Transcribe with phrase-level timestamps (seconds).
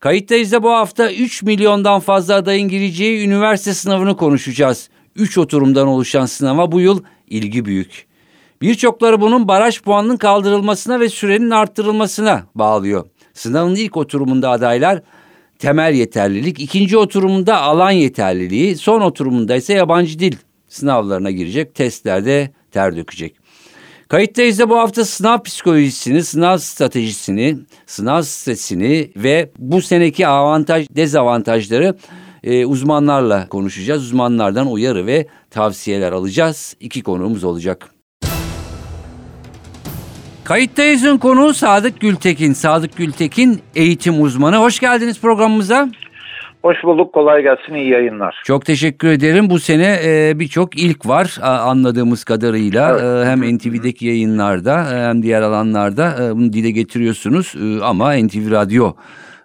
[0.00, 4.90] Kayıttayız da bu hafta 3 milyondan fazla adayın gireceği üniversite sınavını konuşacağız.
[5.16, 8.06] 3 oturumdan oluşan sınava bu yıl ilgi büyük.
[8.62, 13.06] Birçokları bunun baraj puanının kaldırılmasına ve sürenin arttırılmasına bağlıyor.
[13.34, 15.02] Sınavın ilk oturumunda adaylar
[15.58, 20.36] temel yeterlilik, ikinci oturumunda alan yeterliliği, son oturumunda ise yabancı dil
[20.68, 23.36] sınavlarına girecek, testlerde ter dökecek.
[24.10, 31.96] Kayıttayız da bu hafta sınav psikolojisini, sınav stratejisini, sınav stresini ve bu seneki avantaj, dezavantajları
[32.44, 34.04] e, uzmanlarla konuşacağız.
[34.04, 36.76] Uzmanlardan uyarı ve tavsiyeler alacağız.
[36.80, 37.94] İki konuğumuz olacak.
[40.44, 42.52] Kayıttayız'ın konuğu Sadık Gültekin.
[42.52, 44.56] Sadık Gültekin eğitim uzmanı.
[44.56, 45.88] Hoş geldiniz programımıza.
[46.62, 47.12] Hoş bulduk.
[47.12, 47.74] Kolay gelsin.
[47.74, 48.42] İyi yayınlar.
[48.44, 49.50] Çok teşekkür ederim.
[49.50, 52.90] Bu sene e, birçok ilk var anladığımız kadarıyla.
[52.90, 53.26] Evet.
[53.26, 57.54] E, hem NTV'deki yayınlarda hem diğer alanlarda e, bunu dile getiriyorsunuz.
[57.56, 58.92] E, ama NTV Radyo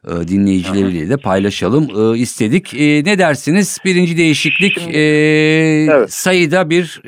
[0.07, 2.73] e, dinleyicileriyle de paylaşalım e, istedik.
[2.73, 3.79] E, ne dersiniz?
[3.85, 6.11] Birinci değişiklik Şimdi, evet.
[6.11, 7.01] sayıda bir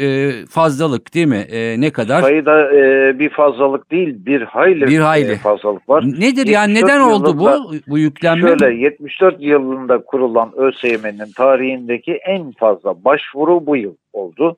[0.50, 1.46] fazlalık değil mi?
[1.78, 2.22] Ne kadar?
[2.22, 2.70] Sayıda
[3.20, 5.36] bir fazlalık değil, bir hayli, bir hayli.
[5.36, 6.04] fazlalık var.
[6.20, 8.48] Nedir yani neden oldu bu bu yüklenme?
[8.48, 14.58] Şöyle 74 yılında kurulan ÖSYM'nin tarihindeki en fazla başvuru bu yıl oldu.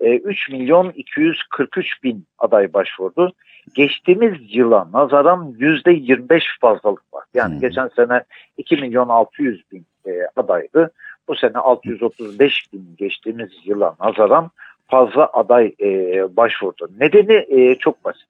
[0.00, 3.32] 3 milyon 243 bin aday başvurdu
[3.74, 7.24] geçtiğimiz yıla nazaran yüzde 25 fazlalık var.
[7.34, 7.60] Yani hmm.
[7.60, 8.24] geçen sene
[8.56, 10.90] 2 milyon 600 bin e, adaydı.
[11.28, 14.50] Bu sene 635 bin geçtiğimiz yıla nazaran
[14.88, 15.88] fazla aday e,
[16.36, 16.88] başvurdu.
[17.00, 18.26] Nedeni e, çok basit.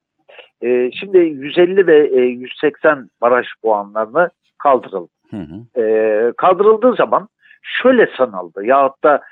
[0.62, 5.10] E, şimdi 150 ve e, 180 baraj puanlarını kaldırıldı.
[5.30, 5.80] Hı hı.
[5.82, 7.28] E, kaldırıldığı zaman
[7.62, 9.22] şöyle sanıldı ya da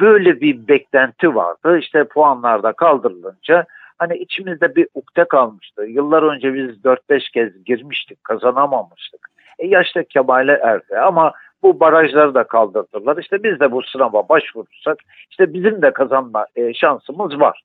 [0.00, 1.78] böyle bir beklenti vardı.
[1.78, 3.66] İşte puanlarda kaldırılınca
[4.00, 5.84] hani içimizde bir ukde kalmıştı.
[5.86, 9.30] Yıllar önce biz 4-5 kez girmiştik, kazanamamıştık.
[9.58, 13.16] E yaşta kemale erdi ama bu barajları da kaldırdılar.
[13.16, 14.98] İşte biz de bu sınava başvurursak
[15.30, 17.62] işte bizim de kazanma e, şansımız var.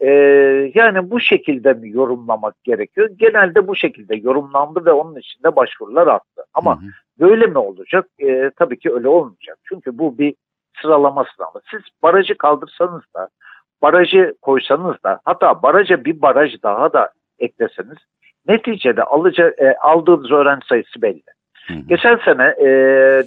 [0.00, 0.10] E,
[0.74, 3.10] yani bu şekilde mi yorumlamak gerekiyor?
[3.16, 6.44] Genelde bu şekilde yorumlandı ve onun içinde başvurular arttı.
[6.54, 6.90] Ama hı hı.
[7.20, 8.08] böyle mi olacak?
[8.18, 9.58] E, tabii ki öyle olmayacak.
[9.64, 10.34] Çünkü bu bir
[10.82, 11.60] sıralama sınavı.
[11.70, 13.28] Siz barajı kaldırsanız da
[13.86, 17.98] barajı koysanız da hatta baraja bir baraj daha da ekleseniz
[18.48, 21.22] neticede alıcı, e, aldığınız öğrenci sayısı belli.
[21.66, 21.78] Hı hı.
[21.88, 22.68] Geçen sene e,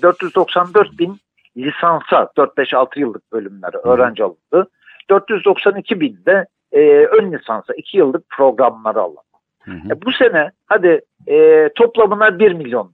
[0.01, 1.17] 494 bin
[1.57, 3.89] lisansa 4-5-6 yıllık bölümlere hı.
[3.89, 4.69] öğrenci alındı.
[5.09, 9.21] 492 bin de e, ön lisansa 2 yıllık programlara alındı.
[9.63, 9.93] Hı hı.
[9.93, 12.91] E, bu sene hadi e, toplamına 1 milyon.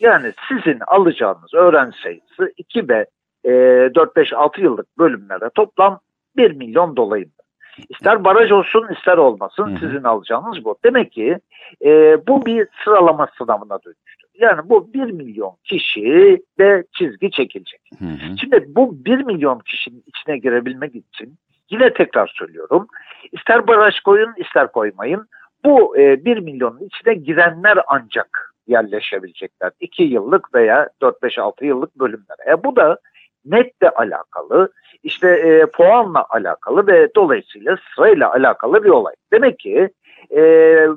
[0.00, 3.06] Yani sizin alacağınız öğrenci sayısı 2 ve
[3.44, 6.00] e, 4-5-6 yıllık bölümlere toplam
[6.36, 7.44] 1 milyon dolayında.
[7.88, 9.78] İster baraj olsun ister olmasın Hı-hı.
[9.78, 10.76] sizin alacağınız bu.
[10.84, 11.38] Demek ki
[11.84, 14.26] e, bu bir sıralama sınavına dönüştü.
[14.38, 17.80] Yani bu 1 milyon kişi de çizgi çekilecek.
[17.98, 18.38] Hı-hı.
[18.40, 21.38] Şimdi bu 1 milyon kişinin içine girebilmek için
[21.70, 22.86] yine tekrar söylüyorum.
[23.32, 25.28] İster baraj koyun ister koymayın.
[25.64, 29.70] Bu e, 1 milyonun içine girenler ancak yerleşebilecekler.
[29.80, 32.50] 2 yıllık veya 4-5-6 yıllık bölümlere.
[32.50, 32.98] E, bu da
[33.46, 34.72] netle alakalı,
[35.02, 39.14] işte e, puanla alakalı ve dolayısıyla sırayla alakalı bir olay.
[39.32, 39.88] Demek ki
[40.30, 40.40] e,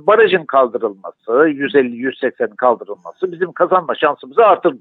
[0.08, 4.80] barajın kaldırılması, 150-180'in kaldırılması bizim kazanma şansımızı artırdı.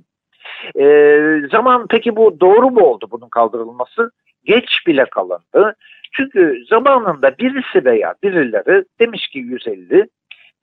[0.78, 4.10] E, zaman peki bu doğru mu oldu bunun kaldırılması?
[4.44, 5.76] Geç bile kalındı.
[6.12, 10.08] Çünkü zamanında birisi veya birileri demiş ki 150,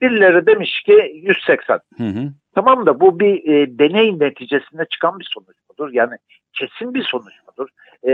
[0.02, 1.80] birileri demiş ki 180.
[1.98, 2.30] Hı hı.
[2.56, 5.94] Tamam da bu bir e, deney neticesinde çıkan bir sonuç mudur?
[5.94, 6.16] Yani
[6.54, 7.70] kesin bir sonuç mudur?
[8.04, 8.12] E,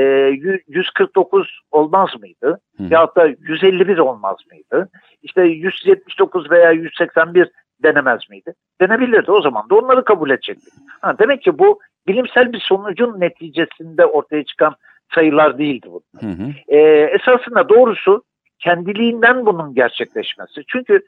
[0.68, 2.60] 149 olmaz mıydı?
[2.78, 2.84] Hı.
[2.90, 4.90] Ya da 151 olmaz mıydı?
[5.22, 7.50] İşte 179 veya 181
[7.84, 8.54] denemez miydi?
[8.82, 10.74] Denebilirdi o zaman da onları kabul edecektik.
[11.02, 14.76] Ha, demek ki bu bilimsel bir sonucun neticesinde ortaya çıkan
[15.16, 16.38] sayılar değildi bunlar.
[16.38, 16.50] Hı hı.
[16.68, 18.24] E, esasında doğrusu
[18.60, 20.64] kendiliğinden bunun gerçekleşmesi.
[20.68, 21.02] Çünkü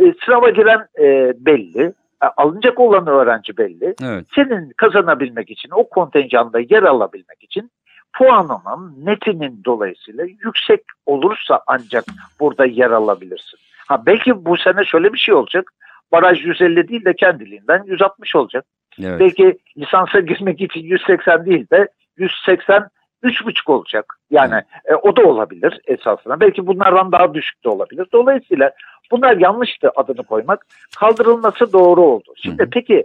[0.00, 1.92] e, sınava giren e, belli,
[2.36, 3.94] alınacak olan öğrenci belli.
[4.02, 4.26] Evet.
[4.34, 7.70] Senin kazanabilmek için, o kontenjanda yer alabilmek için
[8.18, 12.04] puanının netinin dolayısıyla yüksek olursa ancak
[12.40, 13.58] burada yer alabilirsin.
[13.88, 15.72] Ha belki bu sene şöyle bir şey olacak.
[16.12, 18.64] Baraj 150 değil de kendiliğinden 160 olacak.
[19.02, 19.20] Evet.
[19.20, 22.88] Belki lisansa girmek için 180 değil de 180
[23.22, 24.14] üç olacak.
[24.30, 26.40] Yani e, o da olabilir esasında.
[26.40, 28.06] Belki bunlardan daha düşük de olabilir.
[28.12, 28.72] Dolayısıyla
[29.12, 30.66] bunlar yanlıştı adını koymak.
[30.98, 32.32] Kaldırılması doğru oldu.
[32.36, 33.04] Şimdi peki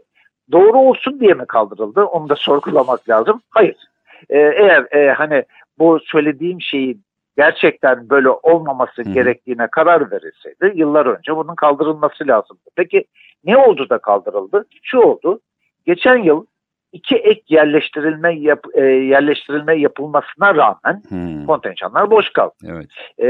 [0.51, 2.03] doğru olsun diye mi kaldırıldı?
[2.03, 3.41] Onu da sorgulamak lazım.
[3.49, 3.75] Hayır.
[4.29, 5.43] E, eğer e, hani
[5.79, 7.03] bu söylediğim şeyin
[7.37, 9.09] gerçekten böyle olmaması hı.
[9.13, 12.61] gerektiğine karar verilseydi yıllar önce bunun kaldırılması lazımdı.
[12.75, 13.05] Peki
[13.45, 14.65] ne oldu da kaldırıldı?
[14.83, 15.39] Şu oldu.
[15.85, 16.45] Geçen yıl
[16.91, 22.53] iki ek yerleştirilme yap, e, yerleştirilme yapılmasına rağmen Hmm, kontenjanlar boş kaldı.
[22.65, 22.87] Evet.
[23.19, 23.27] E,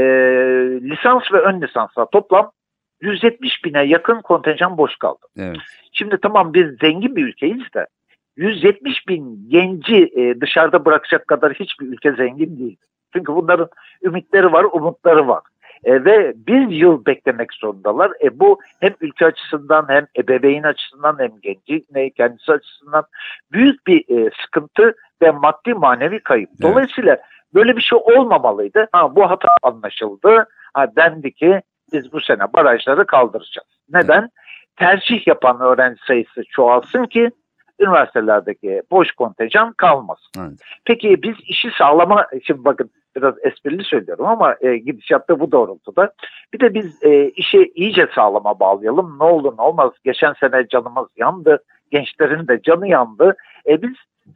[0.90, 2.50] lisans ve ön lisansla toplam
[3.00, 5.26] 170 bine yakın kontenjan boş kaldı.
[5.38, 5.56] Evet.
[5.92, 7.86] Şimdi tamam biz zengin bir ülkeyiz de
[8.36, 12.76] 170 bin genci e, dışarıda bırakacak kadar hiçbir ülke zengin değil.
[13.12, 13.68] Çünkü bunların
[14.02, 15.42] ümitleri var, umutları var.
[15.84, 18.12] E, ve bir yıl beklemek zorundalar.
[18.22, 23.04] E, bu hem ülke açısından hem ebeveyn açısından hem genci ne kendisi açısından
[23.52, 26.50] büyük bir e, sıkıntı ve maddi manevi kayıp.
[26.50, 26.62] Evet.
[26.62, 27.18] Dolayısıyla
[27.54, 28.88] böyle bir şey olmamalıydı.
[28.92, 30.46] Ha, bu hata anlaşıldı.
[30.74, 31.62] Ha, dendi ki
[31.92, 33.68] biz bu sene barajları kaldıracağız.
[33.92, 34.28] Neden?
[34.76, 37.30] Tercih yapan öğrenci sayısı çoğalsın ki
[37.80, 40.30] üniversitelerdeki boş kontenjan kalmasın.
[40.40, 40.60] Evet.
[40.84, 46.12] Peki biz işi sağlama, şimdi bakın biraz esprili söylüyorum ama e, gidişatta bu doğrultuda.
[46.54, 49.18] Bir de biz e, işi iyice sağlama bağlayalım.
[49.18, 49.92] Ne olur ne olmaz.
[50.04, 51.62] Geçen sene canımız yandı.
[51.90, 53.36] Gençlerin de canı yandı.
[53.66, 53.94] E, biz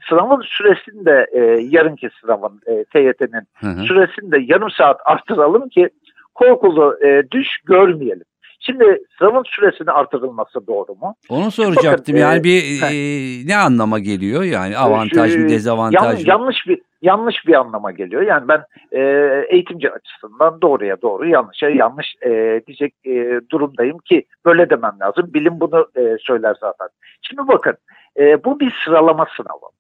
[0.09, 1.41] sınavın süresini de e,
[1.71, 5.89] yarınki sınavın e, TYT'nin süresini de yarım saat arttıralım ki
[6.35, 8.25] korkulu e, düş görmeyelim.
[8.61, 11.15] Şimdi sınavın süresini artırılması doğru mu?
[11.29, 12.15] Onu soracaktım.
[12.15, 12.91] Bakın, yani e, bir heh.
[12.91, 14.43] e, ne anlama geliyor?
[14.43, 16.21] Yani avantaj mı, Ee, dezavantaj Yan- mı?
[16.25, 18.23] yanlış bir yanlış bir anlama geliyor.
[18.23, 19.01] Yani ben e,
[19.49, 25.31] eğitimci açısından doğruya doğru yanlışa yanlış e, diyecek e, durumdayım ki böyle demem lazım.
[25.35, 26.89] Bilim bunu e, söyler zaten.
[27.23, 27.75] Şimdi bakın
[28.19, 29.71] e, bu bir sıralama sınavı.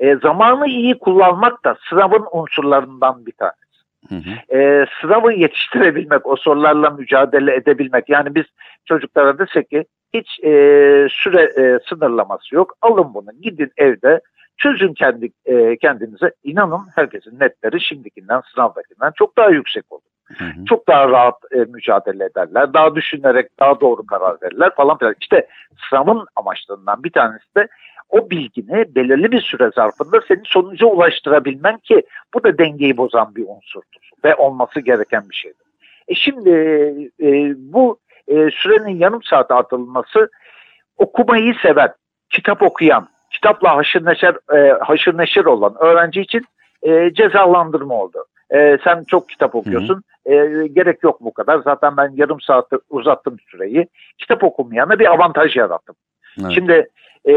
[0.00, 3.65] E, zamanı iyi kullanmak da sınavın unsurlarından bir tanesi.
[4.08, 4.58] Hı hı.
[4.58, 8.08] e, sınavı yetiştirebilmek, o sorularla mücadele edebilmek.
[8.08, 8.44] Yani biz
[8.84, 10.50] çocuklara desek ki hiç e,
[11.10, 12.74] süre e, sınırlaması yok.
[12.82, 14.20] Alın bunu, gidin evde
[14.58, 16.30] çözün kendi e, kendinize.
[16.44, 20.02] İnanın herkesin netleri şimdikinden, sınavdakinden çok daha yüksek olur.
[20.38, 20.64] Hı hı.
[20.64, 22.74] Çok daha rahat e, mücadele ederler.
[22.74, 25.14] Daha düşünerek daha doğru karar verirler falan filan.
[25.20, 25.46] İşte
[25.90, 27.68] sınavın amaçlarından bir tanesi de
[28.08, 32.02] o bilgini belirli bir süre zarfında senin sonuca ulaştırabilmen ki
[32.34, 35.66] bu da dengeyi bozan bir unsurdur ve olması gereken bir şeydir.
[36.08, 36.50] E şimdi
[37.22, 37.98] e, bu
[38.28, 40.30] e, sürenin yarım saat artırılması
[40.96, 41.92] okumayı seven,
[42.30, 46.44] kitap okuyan, kitapla haşır neşir, e, haşır neşir olan öğrenci için
[46.82, 48.24] e, cezalandırma oldu.
[48.50, 51.58] E, sen çok kitap okuyorsun, e, gerek yok bu kadar.
[51.58, 53.88] Zaten ben yarım saati uzattım süreyi.
[54.18, 55.96] Kitap okumayana bir avantaj yarattım.
[56.40, 56.52] Evet.
[56.54, 56.88] Şimdi
[57.28, 57.34] e,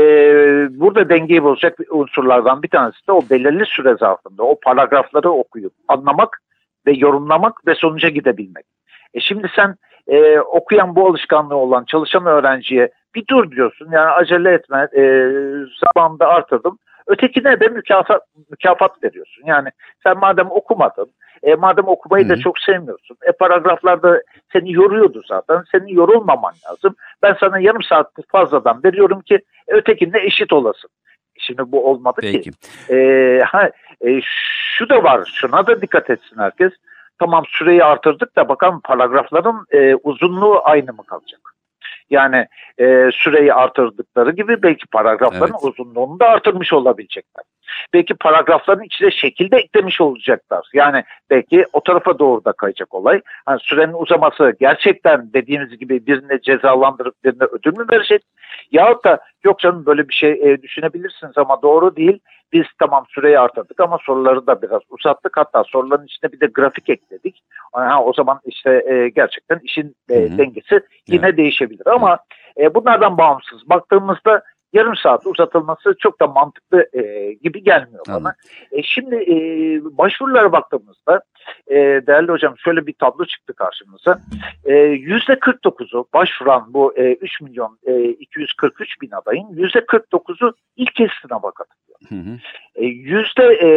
[0.80, 6.42] burada dengeyi bozacak unsurlardan bir tanesi de o belirli süre zarfında o paragrafları okuyup anlamak
[6.88, 8.66] ve yorumlamak ve sonuca gidebilmek.
[9.14, 9.76] E şimdi sen
[10.08, 15.02] e, okuyan bu alışkanlığı olan çalışan öğrenciye bir dur diyorsun yani acele etme e,
[15.86, 16.78] zamanında artırdım.
[17.10, 18.22] Ötekine de mükafat,
[18.52, 19.44] mükafat veriyorsun.
[19.46, 19.70] Yani
[20.04, 21.08] sen madem okumadın,
[21.44, 24.24] e, madem okumayı Hı da çok sevmiyorsun, e, paragraflarda
[24.54, 26.96] seni yoruyordu zaten, senin yorulmaman lazım.
[27.24, 30.90] Ben sana yarım saat fazladan veriyorum ki ötekinde eşit olasın.
[31.40, 32.32] Şimdi bu olmadı ki.
[32.32, 32.52] Peki.
[32.94, 33.70] Ee, ha,
[34.08, 34.22] e,
[34.78, 36.74] şu da var, şuna da dikkat etsin herkes.
[37.20, 41.40] Tamam süreyi artırdık da bakalım paragrafların e, uzunluğu aynı mı kalacak?
[42.10, 42.46] Yani
[42.78, 45.80] e, süreyi artırdıkları gibi belki paragrafların Evet.
[45.80, 47.44] uzunluğunu da artırmış olabilecekler.
[47.94, 50.70] Belki paragrafların içine şekilde eklemiş olacaklar.
[50.74, 53.22] Yani belki o tarafa doğru da kayacak olay.
[53.46, 58.22] Hani sürenin uzaması gerçekten dediğimiz gibi birini cezalandırıp birine ödül mü verecek?
[58.72, 62.20] Yahut da yok canım böyle bir şey e, düşünebilirsiniz ama doğru değil.
[62.54, 65.38] Biz tamam süreyi artırdık ama soruları da biraz uzattık.
[65.38, 67.44] Hatta soruların içine bir de grafik ekledik.
[67.72, 71.88] Ha, o zaman işte e, gerçekten işin e, dengesi yine değişebilir.
[71.88, 72.20] Ama
[72.58, 74.42] e, bunlardan bağımsız baktığımızda
[74.74, 78.16] yarım saat uzatılması çok da mantıklı e, gibi gelmiyor bana.
[78.16, 78.36] Anladım.
[78.72, 79.38] E, şimdi e,
[79.98, 81.22] başvurulara baktığımızda
[81.68, 81.76] e,
[82.08, 84.20] değerli hocam şöyle bir tablo çıktı karşımıza.
[84.66, 90.96] E, Yüzde 49'u başvuran bu e, 3 milyon e, 243 bin adayın yüzde 49'u ilk
[90.96, 92.00] kez sınava katılıyor.
[92.10, 92.38] Hı hı.
[92.76, 93.70] E, Yüzde e,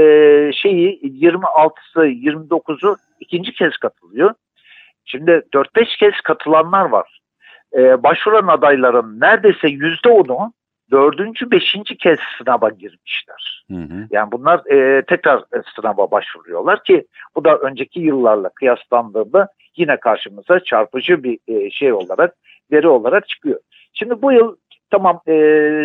[0.52, 4.34] şeyi 26'sı 29'u ikinci kez katılıyor.
[5.04, 7.20] Şimdi 4-5 kez katılanlar var.
[7.76, 10.52] E, başvuran adayların neredeyse yüzde onu
[10.90, 13.64] dördüncü, beşinci kez sınava girmişler.
[13.70, 14.06] Hı hı.
[14.10, 20.60] Yani bunlar e, tekrar e, sınava başvuruyorlar ki bu da önceki yıllarla kıyaslandığında yine karşımıza
[20.60, 22.34] çarpıcı bir e, şey olarak,
[22.72, 23.60] veri olarak çıkıyor.
[23.92, 24.56] Şimdi bu yıl
[24.90, 25.34] tamam e,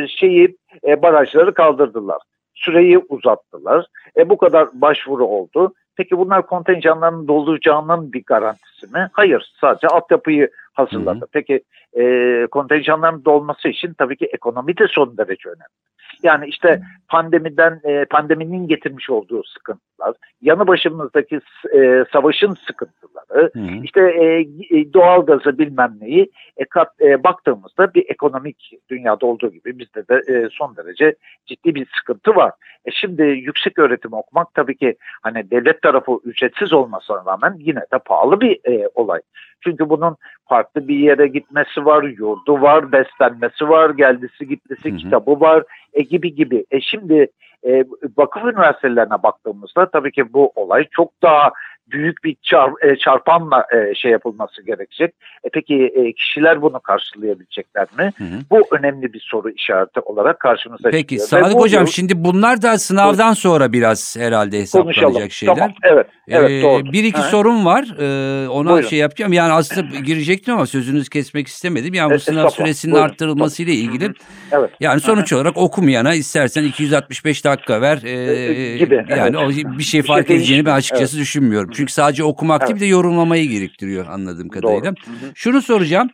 [0.09, 2.17] şeyi e, barajları kaldırdılar.
[2.55, 3.85] Süreyi uzattılar.
[4.17, 5.73] E, bu kadar başvuru oldu.
[5.95, 9.09] Peki bunlar kontenjanların dolacağının bir garantisi mi?
[9.13, 9.53] Hayır.
[9.61, 11.19] Sadece altyapıyı hazırladı.
[11.19, 11.29] Hı hı.
[11.31, 11.63] Peki
[11.99, 15.77] e, kontenjanların dolması için tabii ki ekonomi de son derece önemli.
[16.23, 21.39] Yani işte pandemiden e, pandeminin getirmiş olduğu sıkıntılar, yanı başımızdaki
[21.75, 23.83] e, savaşın sıkıntıları, Hı hı.
[23.83, 24.39] işte e,
[24.77, 30.33] e, doğalgazı bilmem neyi e, kat, e, baktığımızda bir ekonomik dünyada olduğu gibi bizde de
[30.33, 32.51] e, son derece ciddi bir sıkıntı var.
[32.85, 37.99] E şimdi yüksek öğretim okumak tabii ki hani devlet tarafı ücretsiz olmasına rağmen yine de
[38.05, 39.19] pahalı bir e, olay.
[39.63, 40.15] Çünkü bunun
[40.49, 44.49] farklı bir yere gitmesi var, yurdu var, beslenmesi var, geldisi
[44.83, 44.95] Hı hı.
[44.97, 46.65] kitabı var e, gibi gibi.
[46.71, 47.27] E şimdi
[47.63, 47.83] e,
[48.17, 51.51] vakıf üniversitelerine baktığımızda tabii ki bu olay çok daha
[51.91, 55.13] büyük bir çar, e, çarpanla e, şey yapılması gerekecek.
[55.43, 58.11] E, peki e, kişiler bunu karşılayabilecekler mi?
[58.17, 58.39] Hı hı.
[58.51, 61.21] Bu önemli bir soru işareti olarak karşımıza Peki çıkıyor.
[61.21, 65.31] Ve Sadık bu Hocam şimdi bunlar da sınavdan sonra biraz herhalde hesaplanacak konuşalım.
[65.31, 65.55] şeyler.
[65.55, 66.83] Tamam, evet, evet Ee, doğru.
[66.83, 67.23] bir iki Hı.
[67.23, 67.83] sorum var.
[67.99, 68.87] Ee, ona Buyurun.
[68.87, 69.33] şey yapacağım.
[69.33, 71.93] Yani aslında girecektim ama sözünüzü kesmek istemedim.
[71.93, 73.09] Yani bu E, sınav süresinin Buyurun.
[73.09, 74.05] arttırılması ile ilgili.
[74.05, 74.13] Hı hı.
[74.51, 74.69] Evet.
[74.79, 77.99] Yani sonuç olarak okumayana istersen 265 dakika ver.
[78.03, 79.65] ee, E, gibi, Yani evet.
[79.67, 81.69] o bir şey Bir fark şey edeceğini ben açıkçası düşünmüyorum.
[81.77, 82.75] Çünkü sadece okumak değil Evet.
[82.81, 84.81] bir de yorumlamayı gerektiriyor anladığım kadarıyla.
[84.95, 85.05] Doğru.
[85.05, 85.31] Hı hı.
[85.35, 86.09] Şunu soracağım.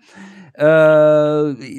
[0.60, 0.65] Ee,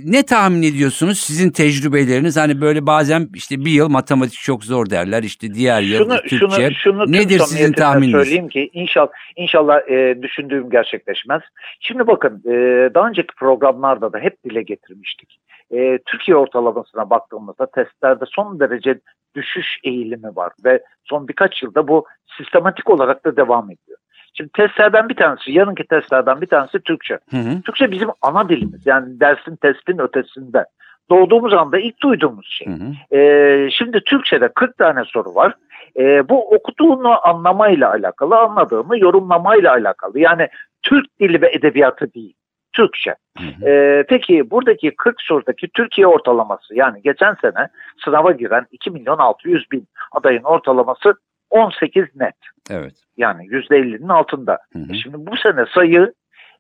[0.05, 2.37] ne tahmin ediyorsunuz sizin tecrübeleriniz?
[2.37, 5.23] Hani böyle bazen işte bir yıl matematik çok zor derler.
[5.23, 6.37] işte diğer yıl Şunu, Türkçe.
[6.39, 8.13] şunu, şunu Nedir sizin tahmininiz?
[8.13, 11.43] söyleyeyim ki inşallah, inşallah e, düşündüğüm gerçekleşmez.
[11.81, 12.51] Şimdi bakın e,
[12.95, 15.39] daha önceki programlarda da hep dile getirmiştik.
[15.71, 19.01] E, Türkiye ortalamasına baktığımızda testlerde son derece
[19.35, 22.05] düşüş eğilimi var ve son birkaç yılda bu
[22.37, 23.99] sistematik olarak da devam ediyor.
[24.35, 27.19] Şimdi testlerden bir tanesi, yarınki testlerden bir tanesi Türkçe.
[27.31, 27.63] Hı hı.
[27.63, 28.87] Türkçe bizim ana dilimiz.
[28.87, 30.65] Yani dersin testin ötesinde.
[31.11, 32.67] Doğduğumuz anda ilk duyduğumuz şey.
[32.67, 33.17] Hı hı.
[33.17, 35.55] Ee, şimdi Türkçe'de 40 tane soru var.
[35.99, 40.19] Ee, bu okuduğunu anlamayla alakalı, anladığını yorumlamayla alakalı.
[40.19, 40.49] Yani
[40.83, 42.35] Türk dili ve edebiyatı değil.
[42.75, 43.15] Türkçe.
[43.39, 43.69] Hı hı.
[43.69, 47.69] Ee, peki buradaki 40 sorudaki Türkiye ortalaması yani geçen sene
[48.05, 51.15] sınava giren 2 milyon 600 bin adayın ortalaması
[51.51, 52.37] 18 net.
[52.71, 52.95] Evet.
[53.17, 54.59] Yani %50'nin altında.
[54.73, 54.95] Hı hı.
[54.95, 56.13] Şimdi bu sene sayı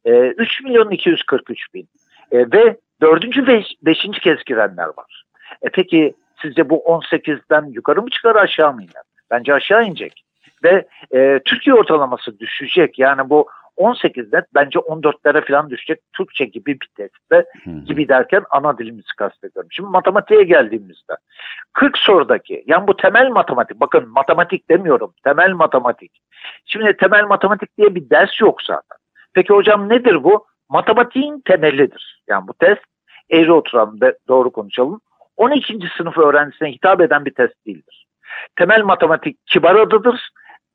[0.04, 1.88] e, 3 milyon 243 bin
[2.32, 5.24] E, ve dördüncü ve beşinci kez girenler var.
[5.62, 9.02] E peki sizce bu 18'den yukarı mı çıkar aşağı mı iner?
[9.30, 10.24] Bence aşağı inecek.
[10.64, 12.98] Ve e, Türkiye ortalaması düşecek.
[12.98, 16.00] Yani bu 18'den bence 14'lere falan düşecek.
[16.12, 17.50] Türkçe gibi bir testte
[17.84, 19.68] gibi derken ana dilimizi kastediyorum.
[19.72, 21.12] Şimdi matematiğe geldiğimizde
[21.72, 26.12] 40 sorudaki yani bu temel matematik bakın matematik demiyorum temel matematik.
[26.66, 28.98] Şimdi temel matematik diye bir ders yok zaten.
[29.34, 30.46] Peki hocam nedir bu?
[30.68, 32.22] Matematiğin temelidir.
[32.28, 32.82] Yani bu test
[33.30, 35.00] eğri oturalım da doğru konuşalım.
[35.36, 35.78] 12.
[35.96, 38.06] sınıf öğrencisine hitap eden bir test değildir.
[38.56, 40.30] Temel matematik kibar adıdır.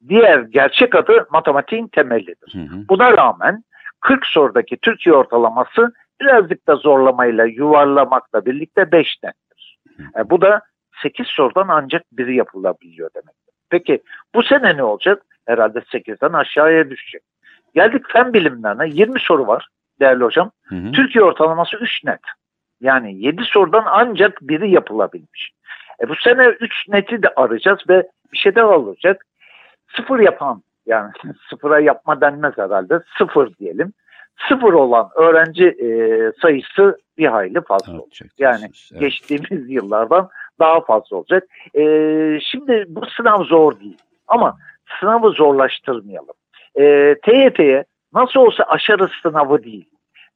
[0.08, 2.54] Diğer gerçek adı matematiğin temelidir.
[2.54, 2.88] Hı hı.
[2.90, 3.64] Buna rağmen
[4.02, 9.78] 40 sorudaki Türkiye ortalaması birazcık da zorlamayla yuvarlamakla birlikte 5 nettir.
[10.18, 10.62] E, bu da
[11.02, 13.54] 8 sorudan ancak biri yapılabiliyor demektir.
[13.70, 14.04] Peki
[14.36, 15.24] bu sene ne olacak?
[15.48, 17.22] Herhalde 8'den aşağıya düşecek.
[17.76, 19.68] Geldik fen bilimlerine 20 soru var
[20.00, 20.52] değerli hocam.
[20.66, 20.92] Hı hı.
[20.92, 22.20] Türkiye ortalaması 3 net.
[22.82, 25.52] Yani 7 sorudan ancak biri yapılabilmiş.
[26.02, 29.26] E bu sene 3 neti de arayacağız ve bir şey daha olacak.
[29.96, 31.12] Sıfır yapan yani
[31.50, 33.94] sıfıra yapma denmez herhalde sıfır diyelim.
[34.50, 35.88] Sıfır olan öğrenci e,
[36.42, 38.30] sayısı bir hayli fazla olacak.
[38.32, 38.72] Artacak Yani.
[38.92, 39.00] Evet.
[39.00, 40.30] Geçtiğimiz yıllardan
[40.60, 41.44] daha fazla olacak.
[41.76, 41.84] E,
[42.42, 44.58] şimdi bu sınav zor değil ama
[45.00, 46.36] sınavı zorlaştırmayalım.
[46.80, 49.90] E, TYT'ye nasıl olsa aşarı sınavı değil.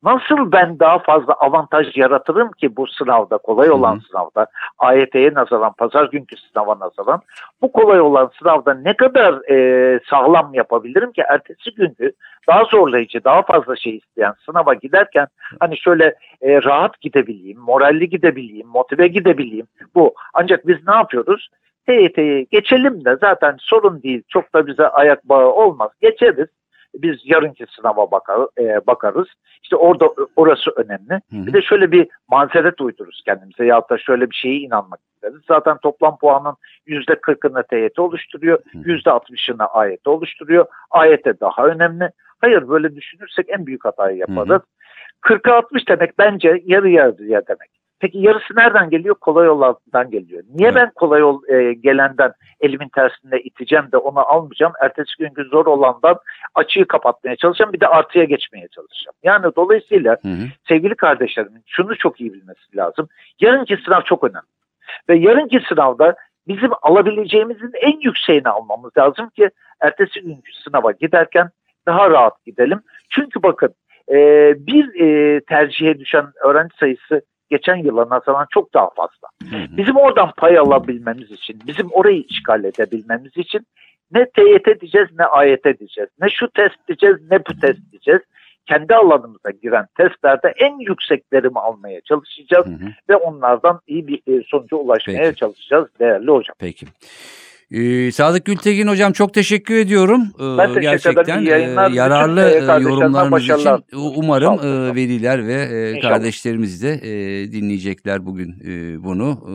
[0.04, 5.74] Nasıl ben daha fazla avantaj yaratırım ki bu sınavda, kolay olan Hı sınavda, AYT'ye nazaran,
[5.74, 7.22] pazar günkü sınava nazaran
[7.62, 12.12] bu kolay olan sınavda ne kadar e, sağlam yapabilirim ki ertesi günkü
[12.48, 15.28] daha zorlayıcı, daha fazla şey isteyen sınava giderken
[15.60, 20.14] hani şöyle e, rahat gidebileyim, moralli gidebileyim, motive gidebileyim bu.
[20.34, 21.50] Ancak biz ne yapıyoruz?
[21.88, 26.48] TYT'yi geçelim de zaten sorun değil, çok da bize ayak bağı olmaz, geçeriz.
[26.96, 29.28] Biz yarınki sınava bakar, e, bakarız.
[29.64, 31.14] İşte orada orası önemli.
[31.14, 31.46] Hı hı.
[31.48, 35.42] Bir de şöyle bir mazeret uydururuz kendimize ya da şöyle bir şeye inanmak isteriz.
[35.48, 38.90] Zaten toplam puanın yüzde 40'ını TYT oluşturuyor, Hı hı.
[38.90, 40.66] yüzde 60'ını AYT oluşturuyor.
[40.92, 42.10] AYT daha önemli.
[42.42, 44.62] Hayır böyle düşünürsek en büyük hatayı yaparız.
[45.22, 47.70] 40'a 60 demek bence yarı yarıya demek.
[48.04, 49.16] Peki yarısı nereden geliyor?
[49.16, 50.44] Kolay yollardan geliyor.
[50.54, 50.76] Niye Evet.
[50.76, 54.74] ben kolay yol e, gelenden elimin tersinde iteceğim de onu almayacağım?
[54.82, 56.16] Ertesi günkü zor olandan
[56.56, 57.74] açığı kapatmaya çalışacağım.
[57.74, 59.16] Bir de artıya geçmeye çalışacağım.
[59.24, 60.48] Yani dolayısıyla Hı hı.
[60.68, 63.08] sevgili kardeşlerimin şunu çok iyi bilmesi lazım.
[63.40, 64.48] Yarınki sınav çok önemli.
[65.10, 66.16] Ve yarınki sınavda
[66.48, 69.50] bizim alabileceğimizin en yükseğini almamız lazım ki
[69.82, 71.50] ertesi günkü sınava giderken
[71.86, 72.80] daha rahat gidelim.
[73.10, 73.76] Çünkü bakın
[74.12, 74.18] e,
[74.68, 79.28] bir e, tercihe düşen öğrenci sayısı geçen yıla nazaran çok daha fazla.
[79.78, 83.68] Bizim oradan pay alabilmemiz için, bizim orayı işgal edebilmemiz için
[84.12, 86.10] ne TYT diyeceğiz ne AYT diyeceğiz.
[86.22, 88.22] Ne şu test diyeceğiz ne bu test diyeceğiz.
[88.66, 92.90] Kendi alanımıza giren testlerde en yükseklerimi almaya çalışacağız Hı hı.
[93.10, 95.36] ve onlardan iyi bir e, sonuca ulaşmaya Peki.
[95.36, 96.56] çalışacağız değerli hocam.
[96.60, 96.86] Peki.
[97.74, 100.22] Ee, Sadık Gültekin hocam çok teşekkür ediyorum.
[100.40, 101.94] Ee, Ben teşekkür gerçekten ederim.
[101.94, 106.14] Yararlı e, yorumlarınız için umarım e, veliler ve e, İnşallah.
[106.14, 109.54] kardeşlerimiz de e, dinleyecekler bugün e, bunu e,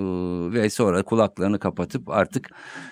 [0.60, 2.50] ve sonra kulaklarını kapatıp artık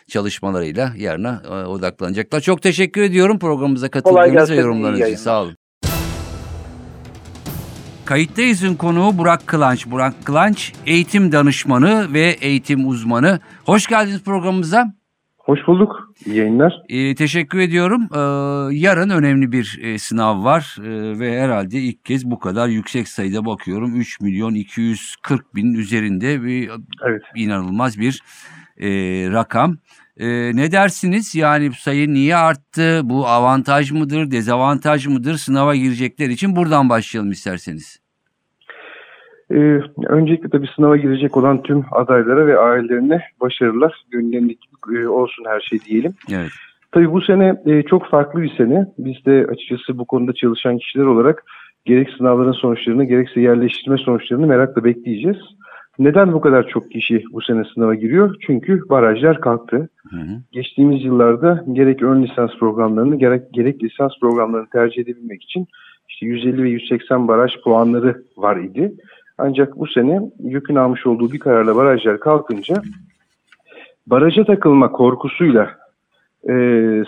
[0.09, 2.41] çalışmalarıyla yarına e, odaklanacaklar.
[2.41, 5.17] Çok teşekkür ediyorum programımıza katıldığınız ve yorumlarınız için.
[5.17, 5.57] Sağ olun.
[8.05, 9.87] Kayıttayız'ın konuğu Burak Kılanç.
[9.87, 13.41] Burak Kılanç eğitim danışmanı ve eğitim uzmanı.
[13.65, 14.93] Hoş geldiniz programımıza.
[15.47, 16.13] Hoş bulduk.
[16.27, 16.83] İyi yayınlar.
[16.89, 18.09] Ee, teşekkür ediyorum.
[18.15, 18.19] Ee,
[18.77, 23.45] yarın önemli bir e, sınav var Ee, ve herhalde ilk kez bu kadar yüksek sayıda
[23.47, 24.01] bakıyorum.
[24.01, 26.71] 3 milyon 240 bin üzerinde bir
[27.09, 27.23] Evet.
[27.37, 28.23] inanılmaz bir
[28.79, 28.89] e,
[29.31, 29.77] rakam.
[30.17, 30.27] E,
[30.57, 31.35] ne dersiniz?
[31.35, 33.01] Yani sayı niye arttı?
[33.05, 36.57] Bu avantaj mıdır, dezavantaj mıdır sınava girecekler için?
[36.57, 38.06] Buradan başlayalım isterseniz.
[39.51, 44.05] Ee, öncelikle tabii sınava girecek olan tüm adaylara ve ailelerine başarılar.
[44.11, 46.15] Gönüllerindeki e, olsun her şey diyelim.
[46.33, 46.51] Evet.
[46.93, 48.87] Tabii bu sene e, çok farklı bir sene.
[48.99, 51.45] Biz de açıkçası bu konuda çalışan kişiler olarak
[51.85, 55.39] gerek sınavların sonuçlarını gerekse yerleştirme sonuçlarını merakla bekleyeceğiz.
[55.99, 58.35] Neden bu kadar çok kişi bu sene sınava giriyor?
[58.47, 59.89] Çünkü barajlar kalktı.
[60.11, 60.43] Hı hı.
[60.53, 65.67] Geçtiğimiz yıllarda gerek ön lisans programlarını gerek, gerek lisans programlarını tercih edebilmek için
[66.09, 68.93] işte 150 ve 180 baraj puanları var idi.
[69.39, 72.83] Ancak bu sene YÖK'ün almış olduğu bir kararla barajlar kalkınca
[74.07, 75.71] baraja takılma korkusuyla
[76.49, 76.53] e,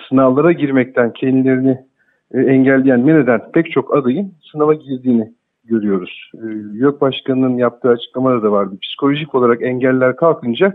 [0.09, 1.79] sınavlara girmekten kendilerini
[2.35, 5.33] e, engelleyen meneden pek çok adayın sınava girdiğini
[5.65, 6.31] görüyoruz.
[6.35, 8.79] E, YÖK Başkanı'nın yaptığı açıklamada da vardı.
[8.83, 10.73] Psikolojik olarak engeller kalkınca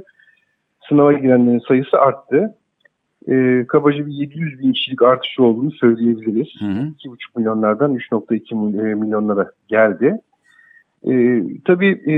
[0.89, 2.55] sınava girenlerin sayısı arttı.
[3.27, 6.47] E, kabaca bir 700 bin kişilik artış olduğunu söyleyebiliriz.
[6.59, 6.87] Hı hı.
[6.99, 10.19] 2,5 milyonlardan 3,2 mil- e, milyonlara geldi.
[11.11, 12.15] E, tabii e,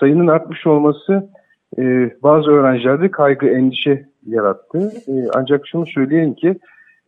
[0.00, 1.30] sayının artmış olması
[1.78, 4.92] e, bazı öğrencilerde kaygı, endişe yarattı.
[5.08, 6.58] E, ancak şunu söyleyelim ki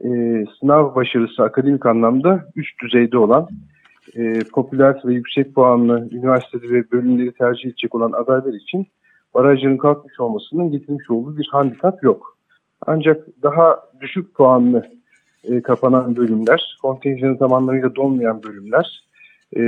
[0.04, 0.08] e,
[0.60, 3.48] sınav başarısı akademik anlamda üst düzeyde olan,
[4.16, 8.86] e, popüler ve yüksek puanlı üniversitede ve bölümleri tercih edecek olan adaylar için
[9.34, 12.38] barajların kalkmış olmasının getirmiş olduğu bir handikap yok.
[12.86, 14.86] Ancak daha düşük puanlı
[15.44, 19.04] e, kapanan bölümler, kontenjanı tam dolmayan bölümler
[19.56, 19.60] e,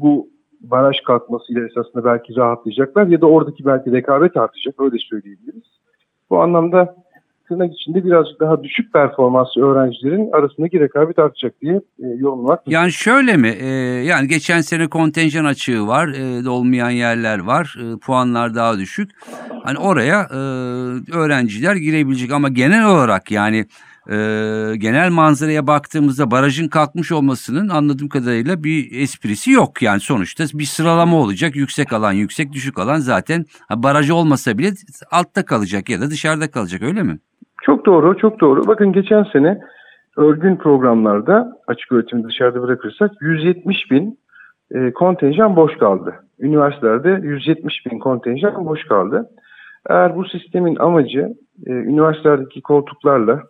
[0.00, 0.28] bu
[0.60, 5.64] baraj kalkmasıyla esasında belki rahatlayacaklar ya da oradaki belki rekabet artacak öyle söyleyebiliriz.
[6.30, 6.96] Bu anlamda
[7.48, 13.36] tırnak içinde birazcık daha düşük performanslı öğrencilerin arasındaki rekabet artacak diye e, yorumlamak Yani şöyle
[13.36, 13.54] mi?
[13.60, 13.66] Ee,
[14.04, 19.10] yani geçen sene kontenjan açığı var, e, dolmayan yerler var, e, puanlar daha düşük.
[19.64, 20.36] Hani oraya e,
[21.16, 23.64] öğrenciler girebilecek ama genel olarak yani
[24.10, 24.16] e,
[24.76, 29.82] genel manzaraya baktığımızda barajın kalkmış olmasının anladığım kadarıyla bir esprisi yok.
[29.82, 31.56] Yani sonuçta bir sıralama olacak.
[31.56, 34.70] Yüksek alan, yüksek düşük alan zaten baraj olmasa bile
[35.10, 37.18] altta kalacak ya da dışarıda kalacak öyle mi?
[37.62, 38.66] Çok doğru, çok doğru.
[38.66, 39.60] Bakın geçen sene
[40.16, 44.18] örgün programlarda açık öğretimi dışarıda bırakırsak 170 bin
[44.74, 46.14] e, kontenjan boş kaldı.
[46.38, 49.30] Üniversitelerde 170 bin kontenjan boş kaldı.
[49.90, 51.28] Eğer bu sistemin amacı
[51.66, 53.42] e, üniversitelerdeki koltuklarla,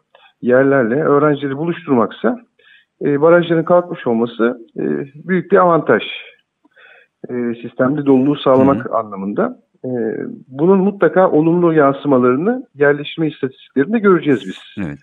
[0.42, 2.38] yerlerle öğrencileri buluşturmaksa
[3.05, 4.83] e, barajların kalkmış olması e,
[5.29, 6.03] büyük bir avantaj.
[7.29, 9.59] E, sistemde doluluğu sağlamak anlamında.
[9.85, 9.88] E,
[10.49, 14.99] bunun mutlaka olumlu yansımalarını yerleştirme istatistiklerinde göreceğiz biz Evet.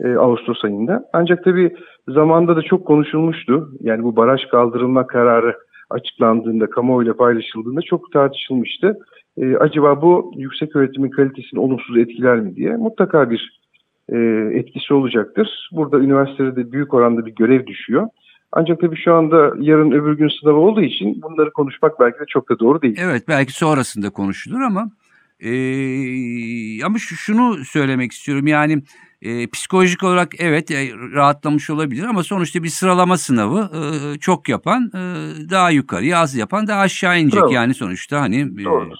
[0.00, 1.04] e, Ağustos ayında.
[1.12, 1.76] Ancak tabii
[2.08, 3.70] zamanda da çok konuşulmuştu.
[3.80, 5.56] Yani bu baraj kaldırılma kararı
[5.90, 8.98] açıklandığında, kamuoyuyla paylaşıldığında çok tartışılmıştı.
[9.36, 13.57] E, acaba bu yüksek öğretimin kalitesini olumsuz etkiler mi diye mutlaka bir
[14.12, 14.16] e,
[14.58, 15.68] etkisi olacaktır.
[15.72, 18.08] Burada üniversitede büyük oranda bir görev düşüyor.
[18.52, 22.50] Ancak tabii şu anda yarın öbür gün sınavı olduğu için bunları konuşmak belki de çok
[22.50, 22.96] da doğru değil.
[23.00, 24.90] Evet belki sonrasında konuşulur ama
[25.40, 25.50] e,
[26.84, 28.82] ama şu, şunu söylemek istiyorum yani
[29.22, 34.90] e, psikolojik olarak evet e, rahatlamış olabilir ama sonuçta bir sıralama sınavı e, çok yapan
[34.94, 35.00] e,
[35.50, 37.52] daha yukarıya az yapan daha aşağı inecek Bravo.
[37.52, 38.90] yani sonuçta hani e, Doğru.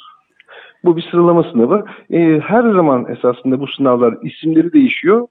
[0.85, 1.85] Bu bir sıralama sınavı.
[2.11, 5.29] Ee, her zaman esasında bu sınavlar isimleri değişiyor.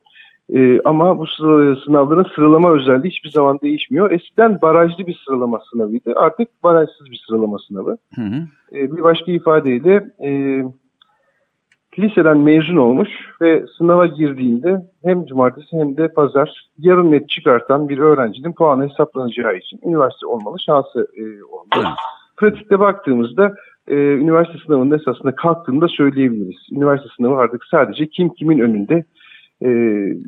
[0.54, 1.28] Ee, ama bu
[1.86, 4.12] sınavların sıralama özelliği hiçbir zaman değişmiyor.
[4.12, 6.14] Eskiden barajlı bir sıralama sınavıydı.
[6.16, 7.98] Artık barajsız bir sıralama sınavı.
[8.16, 10.30] hı hı, Ee, bir başka ifadeyle e,
[12.00, 13.10] liseden mezun olmuş
[13.42, 19.58] ve sınava girdiğinde hem cumartesi hem de pazar yarım net çıkartan bir öğrencinin puanı hesaplanacağı
[19.58, 21.68] için üniversite olmalı şansı e, oldu.
[21.76, 21.88] Evet.
[22.38, 23.56] Pratikte baktığımızda
[23.88, 26.58] e, üniversite sınavının esasında kalktığını da söyleyebiliriz.
[26.72, 29.06] Üniversite sınavı artık sadece kim kimin önünde
[29.62, 29.70] e,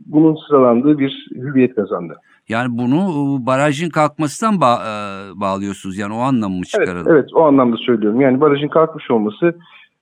[0.06, 2.15] bunun sıralandığı bir hüviyet kazandı.
[2.50, 5.98] Yani bunu e, barajın kalkmasından ba- e, bağlıyorsunuz.
[5.98, 7.12] Yani o anlamı mı Evet, çıkaralım?
[7.12, 8.22] evet o anlamda söylüyorum.
[8.22, 9.56] Yani barajın kalkmış olması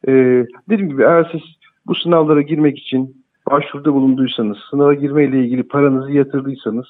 [0.08, 0.12] e,
[0.70, 1.42] dediğim gibi eğer siz
[1.88, 6.86] bu sınavlara girmek için başvuruda bulunduysanız, sınava girme ile ilgili paranızı yatırdıysanız,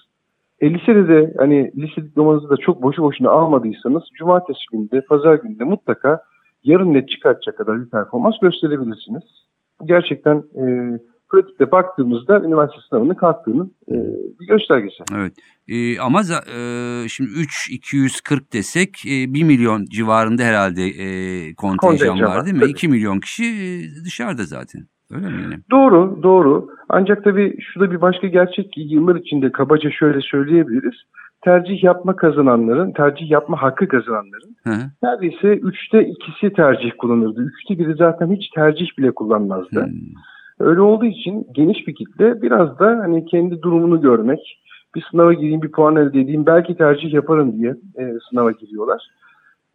[0.61, 5.63] e, lisede de hani lise diplomanızı da çok boşu boşuna almadıysanız cumartesi günde, pazar günde
[5.63, 6.21] mutlaka
[6.67, 9.23] yarım net çıkartacak kadar bir performans gösterebilirsiniz.
[9.85, 10.63] Gerçekten e,
[11.29, 13.95] pratikte baktığımızda üniversite sınavının kalktığının e,
[14.39, 15.03] bir göstergesi.
[15.15, 15.33] Evet.
[15.67, 21.07] E, ama e, şimdi 3 240 desek e, 1 milyon civarında herhalde e,
[21.55, 22.61] kontenjan Kontenjan var değil mi?
[22.61, 22.71] tabii.
[22.71, 24.81] 2 milyon kişi e, dışarıda zaten.
[25.11, 25.59] Öyle mi?
[25.71, 26.67] Doğru, doğru.
[26.89, 30.95] Ancak tabii şurada bir başka gerçek ki yıllar içinde kabaca şöyle söyleyebiliriz.
[31.47, 34.81] Tercih yapma kazananların, tercih yapma hakkı kazananların Hı hı.
[35.03, 37.41] neredeyse üçte ikisi tercih kullanırdı.
[37.41, 39.85] Üçte biri zaten hiç tercih bile kullanmazdı.
[39.85, 39.93] Hmm.
[40.59, 44.61] Öyle olduğu için geniş bir kitle biraz da hani kendi durumunu görmek,
[44.95, 49.07] bir sınava gireyim, bir puan elde edeyim, belki tercih yaparım diye e, sınava giriyorlar.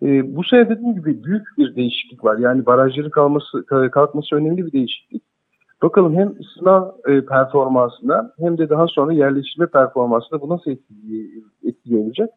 [0.02, 2.38] E, bu sene dediğim gibi büyük bir değişiklik var.
[2.38, 5.22] Yani barajların kalması, kalkması önemli bir değişiklik.
[5.82, 10.70] Bakalım hem sınav e, performansına hem de daha sonra yerleştirme performansına bu nasıl
[11.64, 12.30] etkili olacak?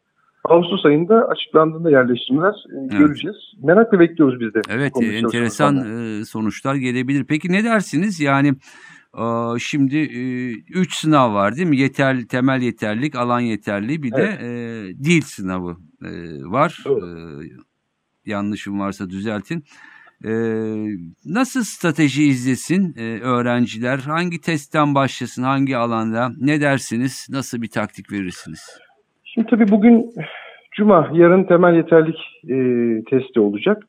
[0.44, 3.38] Ağustos ayında açıklandığında yerleştirmeler e, göreceğiz.
[3.64, 4.62] Merakla bekliyoruz biz de.
[4.70, 7.26] Evet e, enteresan e, sonuçlar gelebilir.
[7.28, 8.20] Peki ne dersiniz?
[8.20, 8.54] Yani
[9.18, 9.26] e,
[9.60, 9.98] şimdi
[10.74, 11.78] 3 sınav var değil mi?
[11.78, 14.48] Yeterli, temel yeterlilik, alan yeterli bir de e,
[15.04, 16.10] dil sınavı e,
[16.44, 16.84] var.
[16.86, 17.06] Doğru.
[17.06, 17.12] E,
[18.26, 19.64] yanlışım varsa düzeltin.
[20.24, 20.32] E,
[21.26, 23.98] nasıl strateji izlesin e, öğrenciler?
[23.98, 25.44] Hangi testten başlasın?
[25.44, 26.30] Hangi alanda?
[26.40, 27.28] Ne dersiniz?
[27.32, 28.80] Nasıl bir taktik verirsiniz?
[29.24, 30.12] Şimdi tabii bugün
[30.76, 32.18] Cuma, yarın temel yeterlik
[32.50, 32.58] e,
[33.10, 33.84] testi olacak.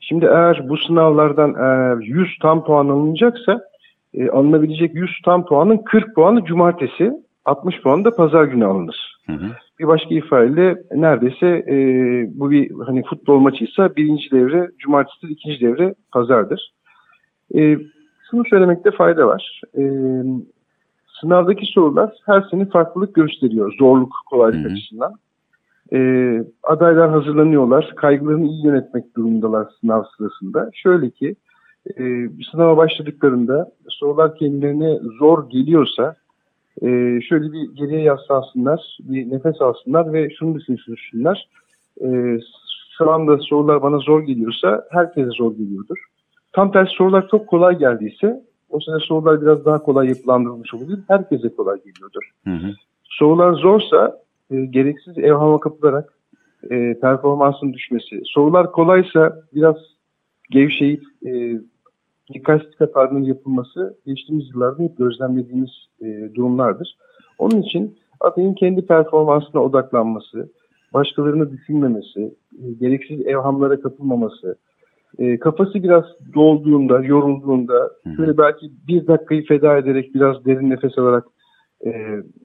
[0.00, 3.60] Şimdi eğer bu sınavlardan eğer 100 tam puan alınacaksa
[4.14, 7.12] e, alınabilecek 100 tam puanın 40 puanı cumartesi,
[7.44, 9.16] 60 puanı da pazar günü alınır.
[9.26, 9.46] Hı hı.
[9.80, 11.76] Bir başka ifadeyle neredeyse e,
[12.40, 16.72] bu bir hani futbol maçıysa birinci devre cumartesidir, ikinci devre pazardır.
[17.54, 17.78] E,
[18.30, 19.60] şunu söylemekte fayda var.
[19.78, 19.82] E,
[21.20, 24.72] sınavdaki sorular her sene farklılık gösteriyor zorluk kolaylık Hı hı.
[24.72, 25.12] açısından.
[25.92, 25.98] E,
[26.62, 30.70] adaylar hazırlanıyorlar, kaygılarını iyi yönetmek durumundalar sınav sırasında.
[30.74, 31.36] Şöyle ki
[31.98, 36.14] e, sınava başladıklarında sorular kendilerine zor geliyorsa
[36.82, 41.48] e, şöyle bir geriye yaslansınlar, bir nefes alsınlar ve şunu düşünsünler.
[42.04, 42.38] E,
[42.98, 45.98] şu anda sorular bana zor geliyorsa herkese zor geliyordur.
[46.52, 50.98] Tam tersi sorular çok kolay geldiyse o sene sorular biraz daha kolay yapılandırılmış olabilir.
[51.08, 52.30] Herkese kolay geliyordur.
[52.44, 52.72] Hı hı.
[53.04, 54.18] Sorular zorsa
[54.50, 56.14] e, gereksiz evhama kapılarak
[56.70, 58.20] e, performansın düşmesi.
[58.24, 59.76] Sorular kolaysa biraz
[60.50, 61.60] gevşeyip e,
[62.34, 66.96] dikkatsizlik hatalarının yapılması geçtiğimiz yıllarda hep gözlemlediğimiz e, durumlardır.
[67.38, 70.52] Onun için adayın kendi performansına odaklanması,
[70.94, 74.56] başkalarını düşünmemesi, e, gereksiz evhamlara kapılmaması,
[75.18, 81.24] e, kafası biraz dolduğunda, yorulduğunda şöyle belki bir dakikayı feda ederek biraz derin nefes alarak
[81.86, 81.90] e,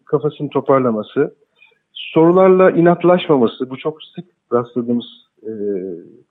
[0.05, 1.35] kafasını toparlaması,
[1.93, 5.05] sorularla inatlaşmaması, bu çok sık rastladığımız
[5.43, 5.51] e,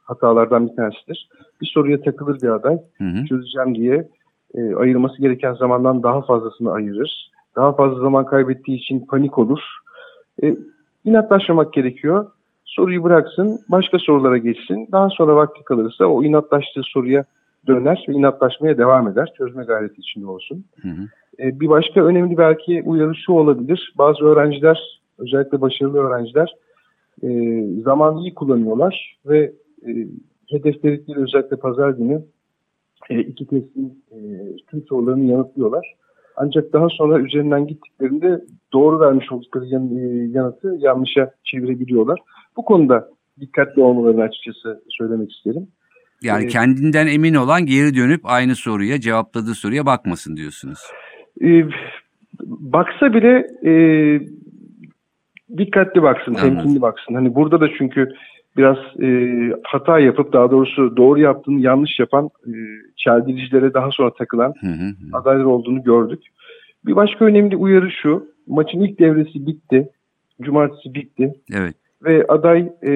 [0.05, 1.29] hatalardan bir tanesidir.
[1.61, 3.25] Bir soruya takılır bir aday, Hı hı.
[3.25, 4.09] çözeceğim diye
[4.55, 7.31] e, ayırması gereken zamandan daha fazlasını ayırır.
[7.57, 9.61] Daha fazla zaman kaybettiği için panik olur.
[10.43, 10.57] E,
[11.05, 12.27] inatlaşmamak gerekiyor.
[12.65, 14.89] Soruyu bıraksın, başka sorulara geçsin.
[14.93, 17.25] Daha sonra vakti kalırsa o inatlaştığı soruya
[17.67, 19.33] döner ve inatlaşmaya devam eder.
[19.39, 20.65] Çözme gayreti içinde olsun.
[20.83, 21.09] Hı hı.
[21.39, 23.95] E, bir başka önemli belki uyarı şu olabilir.
[23.99, 26.55] Bazı öğrenciler, özellikle başarılı öğrenciler
[27.23, 27.29] e,
[27.83, 29.53] zamanı iyi kullanıyorlar ve
[29.89, 29.91] e,
[30.51, 32.23] hedefledikleri özellikle pazar günü
[33.11, 34.19] e, iki testin e,
[34.71, 35.95] tüm sorularını yanıtlıyorlar.
[36.37, 42.19] Ancak daha sonra üzerinden gittiklerinde doğru vermiş oldukları yan- e, yanıtı yanlışa çevirebiliyorlar.
[42.57, 43.09] Bu konuda
[43.41, 45.67] dikkatli olmalarını açıkçası söylemek isterim.
[46.23, 50.79] Yani Ee, kendinden emin olan geri dönüp aynı soruya cevapladığı soruya bakmasın diyorsunuz.
[51.43, 51.65] E,
[52.47, 53.73] baksa bile e,
[55.59, 57.15] dikkatli baksın, temkinli baksın.
[57.15, 58.09] Hani burada da çünkü
[58.57, 59.29] biraz e,
[59.65, 62.53] hata yapıp daha doğrusu doğru yaptığını yanlış yapan e,
[62.97, 65.19] çeldiricilere daha sonra takılan Hı hı hı.
[65.19, 66.23] adaylar olduğunu gördük.
[66.87, 68.27] Bir başka önemli uyarı şu.
[68.47, 69.89] Maçın ilk devresi bitti.
[70.43, 71.33] Cumartesi bitti.
[71.53, 71.75] Evet.
[72.05, 72.93] Ve aday e,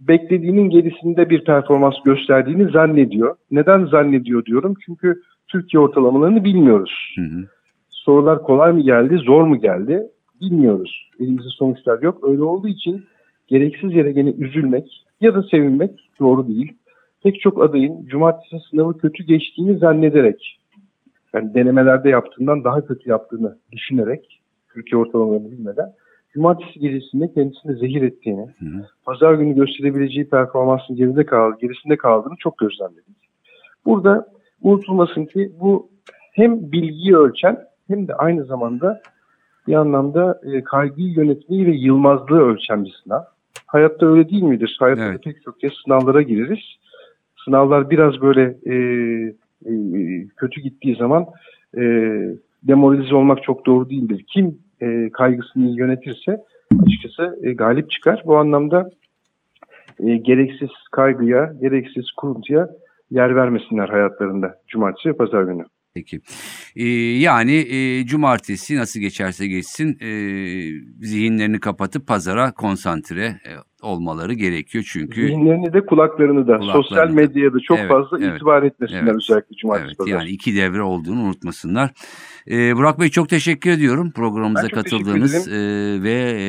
[0.00, 3.36] beklediğinin gerisinde bir performans gösterdiğini zannediyor.
[3.50, 4.74] Neden zannediyor diyorum?
[4.86, 7.14] Çünkü Türkiye ortalamalarını bilmiyoruz.
[7.16, 7.44] Hı hı.
[7.88, 10.02] Sorular kolay mı geldi, zor mu geldi
[10.40, 11.10] bilmiyoruz.
[11.20, 12.28] Elimizde sonuçlar yok.
[12.28, 13.04] Öyle olduğu için
[13.46, 16.72] gereksiz yere gene üzülmek ya da sevinmek doğru değil.
[17.22, 20.60] Pek çok adayın cumartesi sınavı kötü geçtiğini zannederek,
[21.34, 24.40] yani denemelerde yaptığından daha kötü yaptığını düşünerek,
[24.74, 25.92] Türkiye ortalamalarını bilmeden,
[26.32, 28.86] cumartesi gecesinde kendisini zehir ettiğini, Hı hı.
[29.04, 33.16] pazar günü gösterebileceği performansın geride kaldı, gerisinde kaldığını çok gözlemledik.
[33.84, 34.26] Burada
[34.62, 35.88] unutulmasın ki bu
[36.32, 39.00] hem bilgiyi ölçen hem de aynı zamanda
[39.66, 43.22] bir anlamda e, kaygıyı yönetmeyi ve yılmazlığı ölçen bir sınav.
[43.74, 44.76] Hayatta öyle değil midir?
[44.80, 45.24] Hayatta Evet.
[45.24, 46.58] pek çok kez sınavlara gireriz.
[47.44, 48.74] Sınavlar biraz böyle e,
[49.66, 49.72] e,
[50.36, 51.26] kötü gittiği zaman
[51.76, 51.82] e,
[52.62, 54.24] demoralize olmak çok doğru değildir.
[54.28, 56.38] Kim e, kaygısını yönetirse
[56.86, 58.22] açıkçası e, galip çıkar.
[58.26, 58.90] Bu anlamda
[60.00, 62.68] e, gereksiz kaygıya, gereksiz kuruntuya
[63.10, 65.64] yer vermesinler hayatlarında cumartesi ve pazar günü.
[65.94, 66.20] Peki.
[66.76, 66.84] Ee,
[67.18, 70.08] yani e, cumartesi nasıl geçerse geçsin e,
[71.06, 73.50] zihinlerini kapatıp pazara konsantre e,
[73.82, 77.12] olmaları gerekiyor çünkü Zihinlerini de kulaklarını da Kulaklarını sosyal da.
[77.12, 80.10] medyaya da çok Evet, fazla evet, itibar etmesinler evet, özellikle cumartesi evet pazar.
[80.10, 81.90] yani iki devre olduğunu unutmasınlar.
[82.50, 85.52] Ee, Burak Bey çok teşekkür ediyorum programımıza katıldığınız e,
[86.02, 86.46] ve e,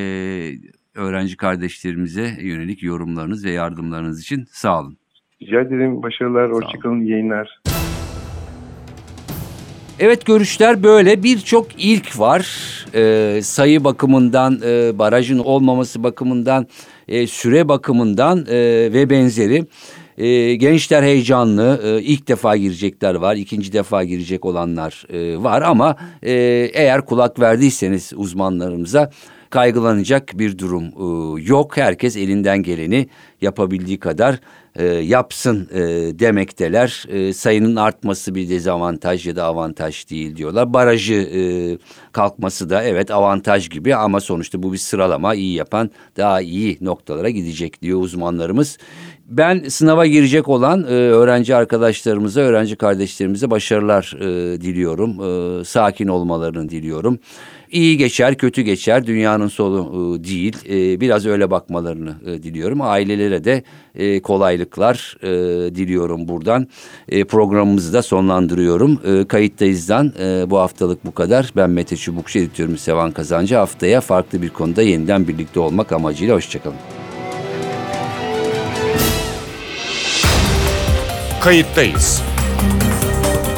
[0.99, 4.97] öğrenci kardeşlerimize yönelik yorumlarınız ve yardımlarınız için sağ olun.
[5.41, 6.03] Rica ederim.
[6.03, 7.61] Başarılar, hoşçakalın, yayınlar.
[9.99, 16.67] Evet görüşler böyle birçok ilk var Ee, sayı bakımından e, barajın olmaması bakımından
[17.07, 18.55] e, süre bakımından e,
[18.93, 19.65] ve benzeri.
[20.17, 25.95] E, gençler heyecanlı e, ilk defa girecekler var ikinci defa girecek olanlar e, var ama
[26.23, 26.31] e,
[26.73, 29.11] eğer kulak verdiyseniz uzmanlarımıza
[29.49, 31.77] kaygılanacak bir durum e, yok.
[31.77, 33.07] Herkes elinden geleni
[33.41, 34.39] yapabildiği kadar
[34.75, 35.79] e, yapsın e,
[36.19, 37.05] demekteler.
[37.09, 40.73] E, sayının artması bir dezavantaj ya da avantaj değil diyorlar.
[40.73, 41.41] Barajı e,
[42.11, 47.29] kalkması da evet avantaj gibi ama sonuçta bu bir sıralama iyi yapan daha iyi noktalara
[47.29, 48.77] gidecek diyor uzmanlarımız.
[49.27, 55.11] Ben sınava girecek olan e, öğrenci arkadaşlarımıza, öğrenci kardeşlerimize başarılar e, diliyorum.
[55.61, 57.19] E, sakin olmalarını diliyorum.
[57.71, 59.07] İyi geçer, kötü geçer.
[59.07, 60.57] Dünyanın sonu e, değil.
[60.69, 62.81] E, biraz öyle bakmalarını e, diliyorum.
[62.81, 63.63] Ailelere de
[64.19, 65.17] kolaylıklar
[65.75, 66.67] diliyorum buradan.
[67.27, 69.25] Programımızı da sonlandırıyorum.
[69.27, 70.13] Kayıttayızdan
[70.49, 71.51] bu haftalık bu kadar.
[71.55, 73.55] Ben Mete Çubukçu, editörüm Sevan Kazancı.
[73.55, 76.77] Haftaya farklı bir konuda yeniden birlikte olmak amacıyla hoşçakalın.
[81.41, 82.34] Kayıttayız.